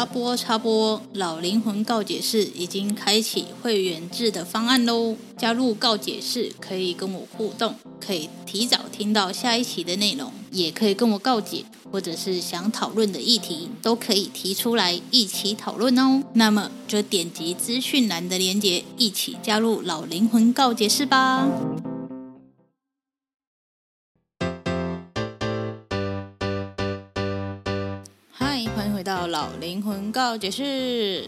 [0.00, 5.14] 插播插播，老灵魂告解室已经开启会员制的方案喽！
[5.36, 16.22] 加入告解室可以跟我互动，可以提早听到下一期的内容，也可以跟我告解，或者是想讨论的议题都可以提出来一起讨论哦。
[16.32, 21.46] 那么就点击资讯栏的链接，一起加入老灵魂告解室吧！
[28.92, 31.26] 回到老灵魂告解室，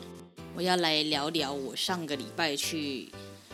[0.54, 3.08] 我要来聊聊我上个礼拜去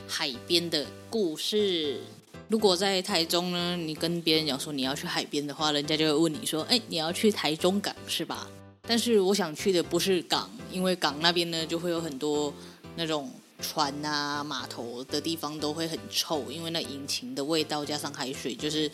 [0.08, 2.00] 海边的故事。
[2.48, 8.48] 如果在台中呢，你跟别人讲说你要去海边的话，人家就会问你说：“哎，你要去台中港是吧？”
[8.88, 12.52] 但是我想去的不是港，因为港那边呢就会有很多
[12.96, 18.90] 那种船啊、码头的地方都会很臭，因为那引擎的味道加上海水就是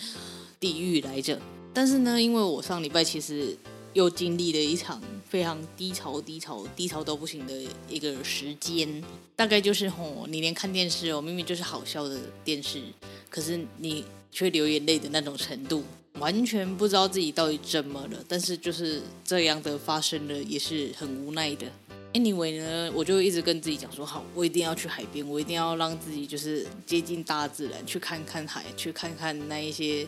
[0.58, 1.40] 地狱来着。
[1.72, 3.56] 但是呢，因为我上礼拜其实。
[3.94, 7.54] 又经历了一场非常低潮、低潮、低潮到不行的
[7.88, 9.02] 一个时间，
[9.34, 12.82] 大概就是吼，你连看电视哦，明明就是好笑的电视，
[13.30, 15.84] 可是你却流眼泪的那种程度，
[16.18, 18.18] 完全不知道自己到底怎么了。
[18.26, 21.66] 但是就是这样的发生了，也是很无奈的。
[22.14, 30.06] Anyway 呢，我就一直跟自己讲说，好，我一定要去海边，我一定要让自己就是接近大自然，去看看海，去看看那一些。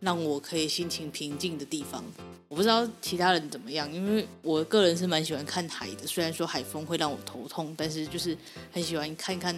[0.00, 2.02] 让我可以心情平静的地方，
[2.48, 6.06] 我不知道其他人怎么样，因为我个人是蛮喜欢看海的。
[6.06, 8.36] 虽然说海风会让我头痛，但是就是
[8.72, 9.54] 很喜欢看看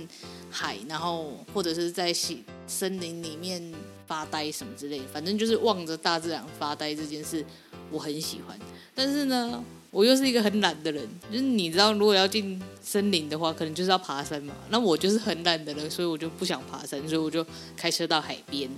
[0.51, 2.37] 海，然后或者是在森
[2.67, 3.73] 森林里面
[4.07, 5.05] 发呆什么之类的。
[5.13, 7.45] 反正就是望着大自然发呆这件事，
[7.91, 8.59] 我很喜欢。
[8.95, 14.53] 但是呢，我又是一个很懒的人，就是你知道，如果要进森林的话，可能就是要爬山嘛。
[14.71, 18.69] 那我就是很懒的人，所以我就不想爬山，所以我就开车到海边。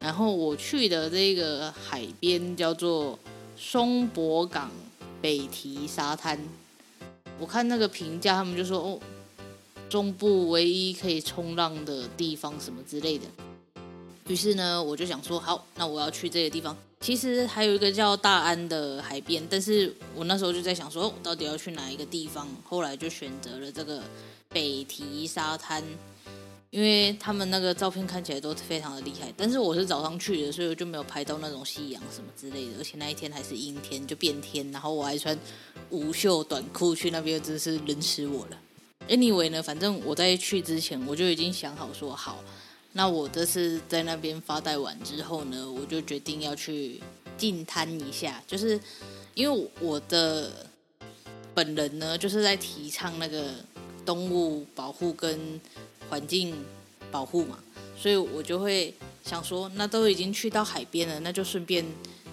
[0.00, 3.18] 然后我去的这个海边叫做
[3.54, 4.70] 松柏港
[5.20, 6.38] 北堤沙滩，
[7.38, 8.98] 我看那个评价，他们就说哦，
[9.90, 13.26] 中部唯一可以冲浪的地方什么之类的。
[14.26, 16.74] 于是呢，我就想说，好，那我要去这个地方。
[17.00, 22.48] 其实还有一个叫大安的海边，但是我那时候就在想说，我到底要去哪一个地方？
[22.64, 24.02] 后来就选择了这个
[24.48, 25.84] 北堤沙滩。
[26.70, 35.36] 因为他们那个照片看起来都非常的厉害，但是我是早上去的，所以我就没有拍到那种夕阳什么之类的，而且那一天还是阴天，就变天，然后我还穿
[35.90, 38.58] 无袖短裤去那边，真是冷死我了。
[39.08, 42.38] Anyway 呢，反正我在去之前我就已经想好说好，
[42.92, 47.00] 那我这次在那边发呆完之后呢，我就决定要去
[47.36, 48.78] 进滩一下，就是
[49.34, 50.52] 因为我的
[51.52, 53.54] 本人呢，就是在提倡那个
[54.06, 55.60] 动物保护跟。
[56.10, 56.54] 环境
[57.10, 57.58] 保护嘛，
[57.96, 58.92] 所以我就会
[59.24, 61.86] 想说，那都已经去到海边了，那就顺便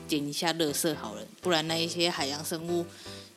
[0.08, 2.84] 捡一下垃圾好了，不然那一些海洋生物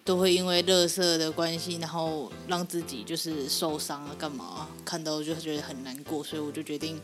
[0.02, 4.66] 都会因为垃圾的关系，然后让自己就是受伤啊，干嘛？
[4.84, 6.98] 看到就觉得很难过，所以我就决定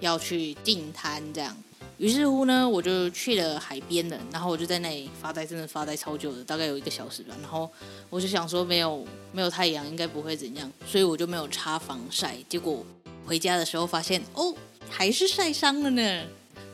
[0.00, 1.56] 要去净滩这样。
[2.00, 7.36] 于是乎呢，我就去了海边了，然后我就在那里发呆，真的发呆超久的，大概有一个小时吧。
[7.42, 7.68] 然后
[8.08, 12.38] 我就想说，没有没有太阳，应该不会怎样，所以我就没有擦防晒。
[12.48, 12.82] 结果
[13.26, 14.54] 回家的时候发现，哦，
[14.88, 16.22] 还是晒伤了呢。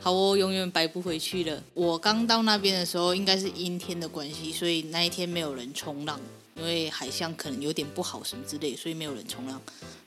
[0.01, 1.61] 好哦，永远白不回去了。
[1.75, 6.21] 我刚到那边的时候，应该是阴天的关系，所以那一天没有人冲浪，
[6.55, 9.61] 因为海象可能有点不好什么之类，所以没有人冲浪。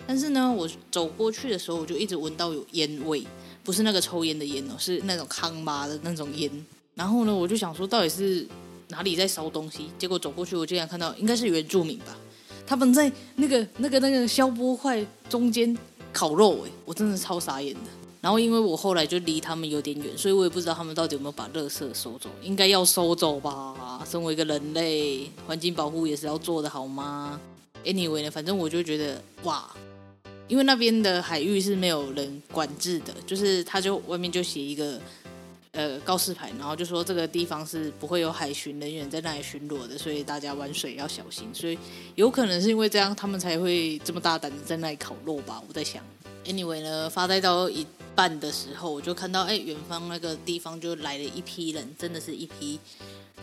[0.07, 3.27] 但是呢，我走过去的时候，我就一直闻到有烟味。
[3.69, 6.50] 不是那个抽烟的烟哦，是那种康巴的那种烟。
[6.95, 8.44] 然后呢，我就想说，到底是
[8.88, 9.92] 哪里在烧东西？
[10.00, 12.18] 结果走过去，我竟然看到应该是原住民吧，
[12.66, 15.77] 他们在那个那个那个消波块中间
[16.12, 17.81] 烤肉，哎，我真的超傻眼的。
[18.21, 24.04] 然后因为我后来就离他们有点远，所以我也不知道他们到底有没有把垃圾收走，应该要收走吧。
[24.10, 27.39] 身为一个人类，环境保护也是要做的好吗
[27.86, 29.69] ？Anyway 呢，反正我就觉得哇。
[30.50, 35.00] 因为那边的海域是没有人管制的，就是他就外面就写一个
[35.72, 41.48] 呃告示牌，然后就说这个地方是不会有海巡人员在那里巡逻的，所以大家玩水要小心。
[41.54, 41.78] 所以
[42.16, 45.62] 有可能是因为这样，他们才会这么大胆的在那里烤肉吧？
[45.68, 46.04] 我在想。
[46.46, 47.86] Anyway 呢，发呆到一
[48.16, 52.80] 半的时候，我就看到哎，远方那个地方就来了一批人，真的是一批，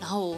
[0.00, 0.36] 然后。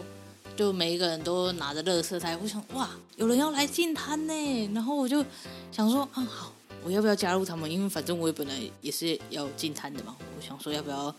[0.57, 5.23] 就每一个人都拿着乐色袋，我想哇，有人要来进滩呢，然后我就
[5.71, 6.51] 想说，啊好，
[6.83, 7.69] 我要不要加入他们？
[7.71, 11.13] 因为反正我也本来也是要进滩的嘛，我想说要不要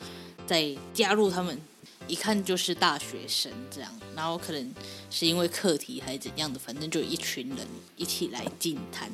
[0.46, 1.58] 再加入他们？
[2.06, 4.74] 一看就是大学生这样，然后可能
[5.10, 7.58] 是因为课题还是怎样的，反正就一群人
[7.96, 9.10] 一起来进滩。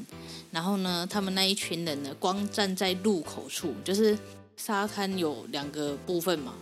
[0.50, 4.16] 然后呢，他们那一群人呢，光站在入口处，就是
[4.56, 6.54] 沙滩有两个部分嘛，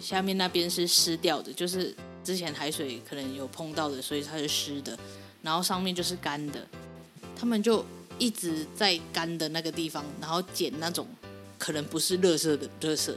[0.00, 1.94] 下面那边是湿掉的，就是。
[2.24, 4.96] 之前海水可能有碰到的，所以它是湿的，
[5.42, 6.64] 然后上面就是干的。
[7.36, 7.84] 他们就
[8.18, 11.06] 一直在干的那个地方，然后捡那种
[11.58, 13.12] 可能不是垃圾的垃圾，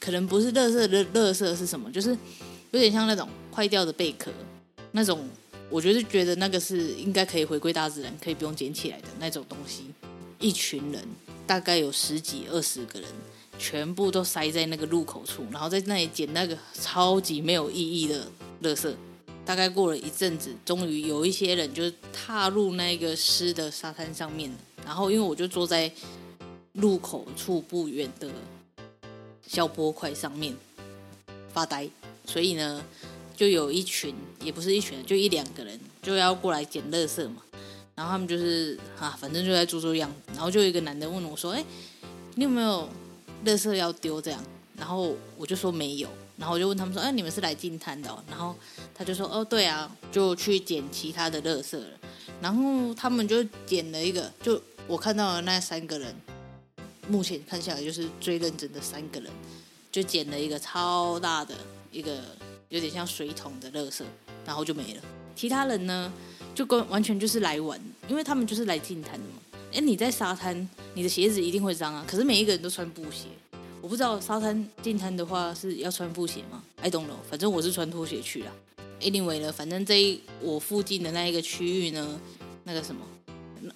[0.00, 1.90] 可能不是垃圾的垃圾是什么？
[1.90, 2.10] 就是
[2.70, 4.30] 有点像那种坏掉的贝壳，
[4.92, 5.28] 那种
[5.70, 9.84] 我觉得觉得那个是应该可以回归大自然，可以不用捡起来的那种东西。
[10.38, 11.02] 一群人
[11.46, 13.08] 大概有十几二十个人。
[13.58, 18.26] 全部都塞在那个入口处，然后在那里捡那个超级没有意义的
[18.62, 18.92] 垃圾。
[19.44, 24.50] 大概过了一阵子，终于有一些人就踏入那个湿的沙滩上面。
[24.84, 25.90] 然后因为我就坐在
[26.72, 28.28] 入口处不远的
[29.46, 30.56] 小波块上面
[31.52, 31.88] 发呆，
[32.26, 32.84] 所以呢，
[33.36, 37.42] 就有一群，也不是一群，就一两个人就要过来捡垃圾嘛。
[37.94, 40.32] 然后他们就是啊，反正就在做做样子。
[40.34, 41.64] 然后就有一个男的问我说：“哎，
[42.36, 42.88] 你有没有？”
[43.44, 44.40] 垃圾要丢这样，
[44.76, 48.54] 然后我就说没有，然后我就问他们说：“哎，你们是来进滩的哦？”然后
[48.94, 51.86] 他就说：“哦，对啊，就去捡其他的垃圾了。”
[52.40, 56.14] 然后他们就捡了一个，就我看到的那三个人，
[57.08, 59.30] 目前看下来就是最认真的三个人，
[59.90, 61.54] 就捡了一个超大的
[61.90, 62.20] 一个
[62.68, 64.02] 有点像水桶的垃圾，
[64.44, 65.02] 然后就没了。
[65.34, 66.12] 其他人呢，
[66.54, 69.34] 就跟完全就是来玩，因为他们就是来进滩的嘛。
[69.72, 72.04] 哎，你在沙滩，你的鞋子一定会脏啊。
[72.06, 73.28] 可是每一个人都穿布鞋，
[73.80, 78.52] 我不知道沙滩进滩的话是要穿布鞋吗？I don't know，反正我是穿拖鞋去啦。
[79.02, 82.20] Anyway 呢，反正这一我附近的那一个区域呢，
[82.64, 83.02] 那个什么，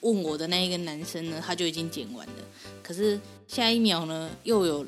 [0.00, 2.32] 问我的那一个男生呢，他就已经剪完了。
[2.82, 4.87] 可是下一秒呢，又有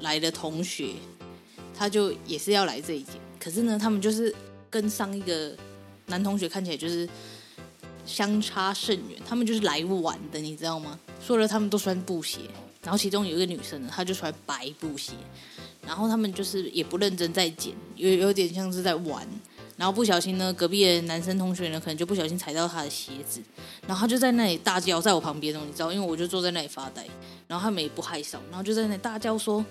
[0.00, 0.90] 来的同学，
[1.76, 3.14] 他就也是要来这一捡。
[3.38, 4.34] 可是呢，他们就是
[4.70, 5.54] 跟上一个
[6.06, 7.08] 男同学看起来就是。
[8.04, 10.98] 相差甚远，他们就是来玩的，你知道吗？
[11.24, 12.40] 说了他们都穿布鞋，
[12.82, 15.12] 然后其中有一个女生呢，她就穿白布鞋，
[15.86, 19.24] 然后他们就是也不认真在剪，有有点像是在玩，
[19.76, 23.42] 然后不小心呢，隔壁的男生同学呢，可能就不小心踩到他的鞋子，
[23.86, 27.04] 然后他就在那里大叫，在我旁边哦，你知道，因为我就坐在那里发呆，
[27.48, 29.64] 然后他们也不害臊，然后就在那里大叫说：“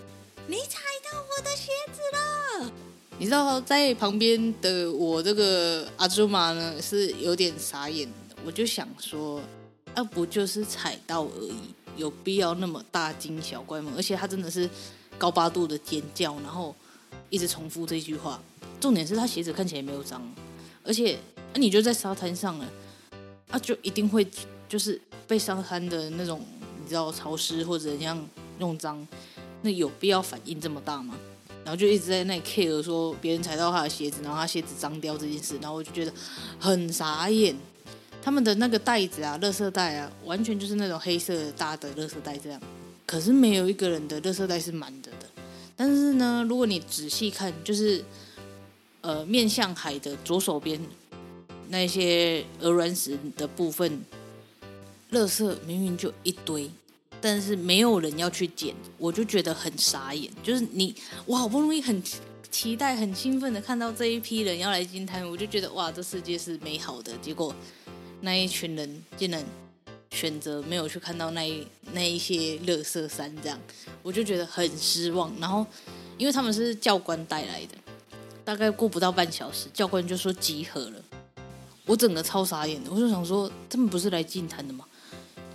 [0.48, 0.80] 你踩
[1.12, 2.71] 到我的鞋子了！”
[3.19, 8.36] 你知道，在旁边的我这个阿朱玛呢，是有点傻眼的。
[8.44, 9.39] 我就想说，
[9.94, 13.94] 那、不就是踩到而已，有必要那么大惊小怪吗？
[13.95, 14.68] 而且他真的是
[15.19, 16.75] 高八度的尖叫，然后
[17.30, 18.42] 一直重复这句话。
[18.81, 20.22] 重点是他鞋子看起来没有脏，
[20.83, 21.18] 而且
[21.54, 22.68] 那、啊、你就在沙滩上了，
[23.51, 24.28] 啊，就一定会
[24.68, 26.44] 就是被沙滩的那种
[26.81, 28.22] 你知道潮湿或者怎样
[28.58, 29.08] 弄脏，
[29.62, 31.15] 那有必要反应这么大吗？
[31.63, 36.12] 然后就一直在那里 care 说别人踩到他的鞋子，然后他鞋子脏掉这件事，然后我就觉得
[36.60, 37.55] 很傻眼。
[38.24, 42.60] 他们的那个袋子啊，垃圾袋啊，完全就是那种黑色的大的垃圾袋这样。
[43.05, 45.27] 可是没有一个人的垃圾袋是满的的。
[45.75, 48.03] 但是呢，如果你仔细看，就是
[49.01, 50.79] 呃面向海的左手边
[51.70, 54.01] 那些鹅卵石的部分，
[55.12, 56.70] 垃圾明明就一堆，
[57.20, 60.31] 但是没有人要去捡，我就觉得很傻眼。
[60.41, 62.01] 就是你，我好不容易很
[62.50, 67.12] 期待、很兴奋的看到这一批人要来金滩，我就觉得哇，这世界是美好的。
[67.22, 67.53] 结果。
[68.24, 69.43] 那一群人竟然
[70.12, 73.60] 选择没有去看到那一那一些乐色山，这样
[74.03, 75.34] 我就觉得很失望。
[75.39, 75.65] 然后，
[76.20, 77.75] 因为他们是教官带来的，
[78.51, 80.96] 大概过不到半小时，教官就说集合了。
[81.86, 84.86] 我整个超傻眼的，我就想说，他们不是来净滩的吗？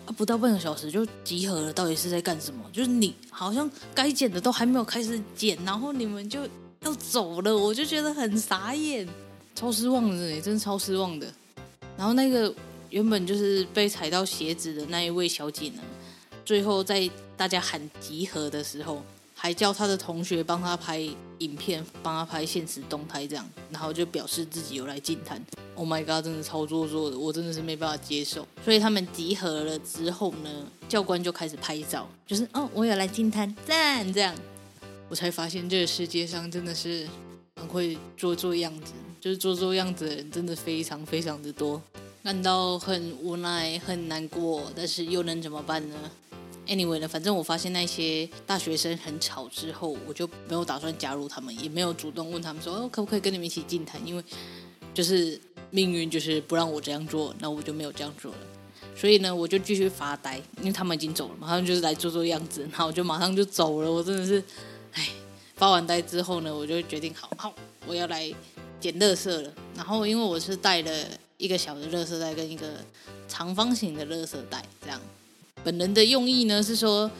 [0.06, 2.64] 啊，不到半个小时就集合了，到底是在干什么？
[2.72, 6.40] 就是你好像该捡的都还没有开始捡，然后你们就
[6.80, 9.06] 要走了，我就觉得很傻眼，
[9.54, 11.30] 超失望的，真的超失望的。
[11.98, 12.50] 然后那个
[12.88, 15.82] 原本就是被踩到鞋子的那一位小姐呢，
[16.46, 19.02] 最后在大家喊集合的时候，
[19.46, 20.98] 还叫他的同学帮他拍
[21.38, 25.40] 影片，帮他拍现实动态这样，然后就表示自己有来净滩。
[25.76, 28.44] Oh my god，真的超做作的，我真的是没办法接受。
[28.64, 30.50] 所以他们集合了之后呢，
[30.88, 34.34] 教官就开始拍照，就是哦，我有来净滩，赞这样。
[35.08, 37.06] 我才发现这个世界上真的是
[37.54, 41.80] 很会做做样子，就是做做样子的人真的非常非常的多，
[42.24, 45.94] 感到很无奈、很难过，但是又能怎么办呢
[46.66, 54.00] ？Anyway 呢，反正我发现那些大学生很吵之后，我就没有打算加入他们，也没有主动问他们说，哦，可不可以跟你们一起净滩？
[54.06, 54.22] 因为
[54.92, 58.38] 就是命运就是不让我这样做，那我就没有这样做了。
[58.94, 63.92] 所以呢，我就继续发呆，因为他们已经走了嘛，他们就是来做做样子，然后我就马上就走了。
[63.92, 64.42] 我真的是，
[64.92, 65.08] 哎，
[65.54, 67.54] 发完呆之后呢，我就决定好 好，
[67.86, 68.32] 我要来
[68.80, 69.52] 捡垃圾了。
[69.74, 70.90] 然后因为我是带了
[71.36, 72.66] 一个小的垃圾袋跟一个
[73.28, 74.98] 长方形的垃圾袋，这样。
[75.66, 77.10] 本人的用意呢是说，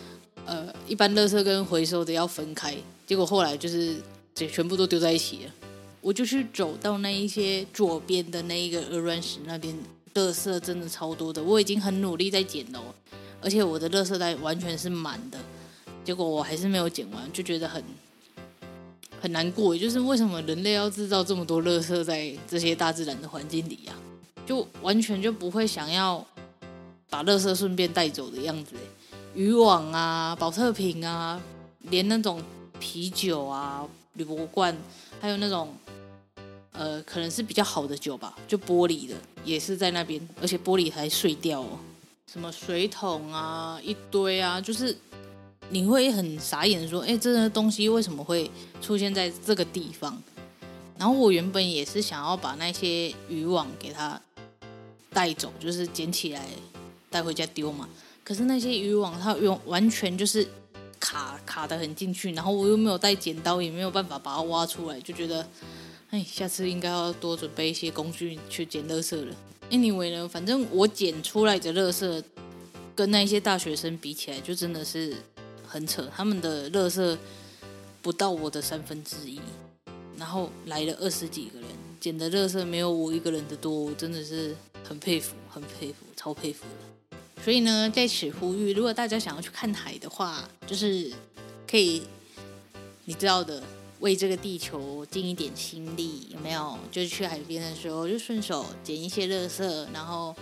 [0.44, 2.72] 呃，一般垃圾跟回收的要分开，
[3.04, 3.96] 结果后来就是
[4.36, 5.52] 这全部都丢在一起了。
[6.00, 9.76] 我就去走到那一些左边的那一个鹅卵石那边，
[10.14, 11.42] 垃圾真的超多的。
[11.42, 12.80] 我已经很努力在捡了，
[13.40, 15.36] 而且我的垃圾袋完全是满的，
[16.04, 17.82] 结果我还是没有捡完，就觉得很
[19.20, 19.74] 很难过。
[19.74, 23.92] 也就是为什么人类要制造这么多垃圾在这些大自然的环境里呀？
[24.46, 26.24] 就完全就不会想要。
[27.16, 28.74] 把垃圾顺便带走的样子，
[29.34, 31.40] 渔网啊、保特瓶啊，
[31.80, 32.42] 连那种
[32.78, 33.82] 啤酒啊、
[34.12, 34.76] 铝箔罐，
[35.18, 35.74] 还有那种
[36.72, 39.14] 呃，可能是比较好的酒吧，就玻璃的，
[39.46, 41.78] 也是在那边，而且玻璃还碎掉哦。
[42.30, 44.94] 什么水桶啊，一堆啊，就是
[45.70, 48.50] 你会很傻眼，说，哎，这个东西为什么会
[48.82, 50.22] 出现在这个地方？
[50.98, 54.20] 然后我原本也是想要把那些渔网给它
[55.14, 56.44] 带走，就是捡起来。
[57.16, 57.88] 带回家丢嘛？
[58.22, 60.46] 可是那些渔网它用完全就是
[61.00, 65.48] 卡卡得很进去，然后我又没有带剪刀，也没有办法把它挖出来，就觉得，
[66.10, 69.34] 哎，下次应该要多准备一些工具去捡垃圾了。
[69.70, 72.22] Anyway 呢，反正我捡出来的垃圾
[72.94, 75.16] 跟那些大学生比起来，就真的是
[75.66, 76.06] 很扯。
[76.14, 77.16] 他们的垃圾
[78.02, 79.40] 不到我的三分之一，
[80.18, 81.68] 然后来了二十几个人，
[81.98, 84.54] 捡的垃圾没有我一个人的多，我真的是
[84.84, 86.86] 很佩服，很佩服，超佩服的。
[87.46, 91.12] 所以呢，在此呼吁，如果大家想要去看海的话，就是
[91.64, 92.02] 可以，
[93.04, 93.62] 你知道的，
[94.00, 96.76] 为这个地球尽一点心力，有没有？
[96.90, 100.34] 就是去海边的时候，就顺手捡一些垃圾，然后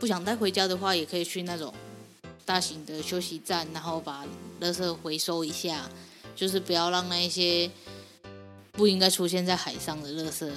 [0.00, 1.72] 不想带回家的话，也可以去那种
[2.44, 4.26] 大型的休息站，然后把
[4.60, 5.88] 垃圾回收一下，
[6.34, 7.70] 就是不要让那一些
[8.72, 10.50] 不应该出现在海上的垃圾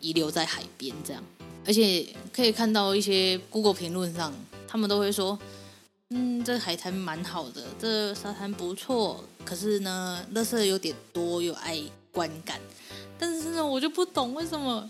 [0.00, 1.24] 遗留在海边，这样。
[1.66, 4.30] 而且可以看到一些 Google 评论上。
[4.74, 5.38] 他们都会说，
[6.10, 9.22] 嗯，这海滩蛮好的，这沙滩不错。
[9.44, 12.60] 可是呢，垃圾有点多，有碍观感。
[13.16, 14.84] 但是呢，我就不懂为什么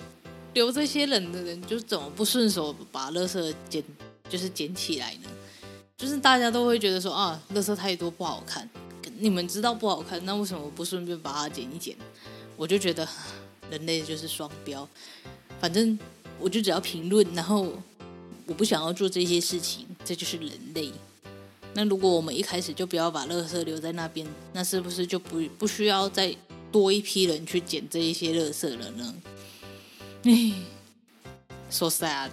[0.55, 3.85] 留这些人的人就怎么不顺手把垃圾捡，
[4.26, 5.29] 就是捡起来呢？
[5.99, 8.67] 就是大家都会觉得说啊，垃圾太多不好看。
[9.19, 11.95] 你们知道不好看，那为什么不顺便把它捡一捡？
[12.57, 13.07] 我就觉得
[13.71, 14.88] 人类就是双标。
[15.61, 15.99] 反正
[16.41, 17.71] 我就只要评论，然后。
[18.46, 20.92] 我不想要做这些事情，这就是人类。
[21.74, 26.34] 那如果我们一开始就不要把垃圾留在那边，那是不是就不不需要再
[26.70, 29.14] 多一批人去捡这一些垃圾了呢？
[30.24, 30.52] 唉
[31.68, 32.30] ，so sad。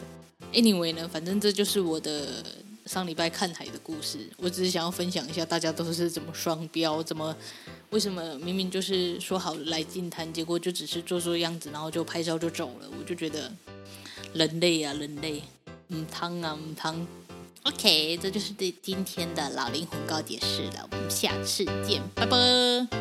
[0.54, 2.46] Anyway 呢，反正这就是我的
[2.86, 4.30] 上礼拜看海的故事。
[4.38, 7.36] 我只是想要分享一下，大家都是怎么双标，怎么
[7.90, 12.90] 为什么明明就是说好来进滩，结果就只是做做样子，然后就拍照就走了。
[13.00, 13.52] 我就觉得
[14.34, 15.42] 人类啊，人类。
[15.92, 17.08] 嗯，汤啊，嗯汤。
[17.64, 20.88] OK，这就是对今天的老灵魂告解释了。
[20.92, 23.01] 我们下次见，拜拜。